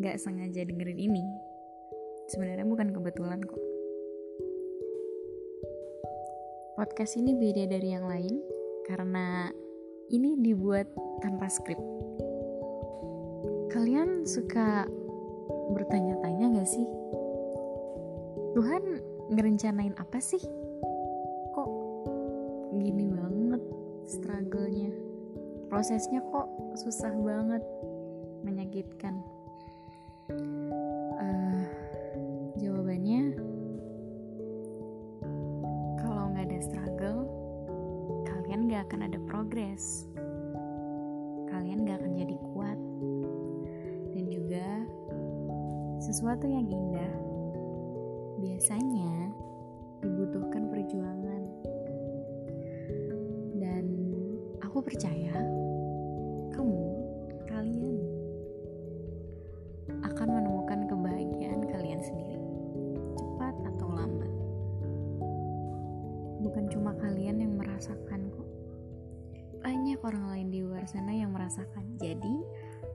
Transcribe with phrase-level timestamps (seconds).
[0.00, 1.24] gak sengaja dengerin ini.
[2.32, 3.60] Sebenarnya bukan kebetulan kok.
[6.80, 8.40] Podcast ini beda dari yang lain
[8.88, 9.52] karena
[10.08, 10.88] ini dibuat
[11.20, 11.76] tanpa skrip.
[13.70, 14.88] Kalian suka
[15.76, 16.88] bertanya-tanya gak sih?
[18.56, 18.82] Tuhan
[19.32, 20.40] ngerencanain apa sih?
[21.52, 21.70] Kok
[22.76, 23.62] gini banget
[24.08, 24.92] struggle-nya?
[25.68, 27.64] Prosesnya kok susah banget,
[28.42, 29.22] menyakitkan.
[31.18, 31.64] Uh,
[32.58, 33.34] jawabannya,
[35.98, 37.20] kalau nggak ada struggle,
[38.26, 40.06] kalian nggak akan ada progres.
[41.50, 42.78] Kalian nggak akan jadi kuat.
[44.12, 44.66] Dan juga
[46.02, 47.12] sesuatu yang indah
[48.42, 49.30] biasanya
[50.02, 51.42] dibutuhkan perjuangan.
[53.62, 53.84] Dan
[54.58, 55.61] aku percaya
[66.72, 68.48] cuma kalian yang merasakan kok.
[69.60, 72.00] Banyak orang lain di luar sana yang merasakan.
[72.00, 72.40] Jadi,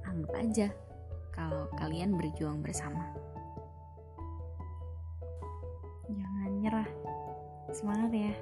[0.09, 0.67] anggap aja
[1.29, 3.13] kalau kalian berjuang bersama.
[6.09, 6.89] Jangan nyerah.
[7.69, 8.33] Semangat ya.